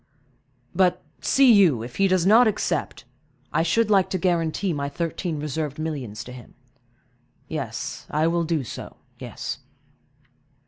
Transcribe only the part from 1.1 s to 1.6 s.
see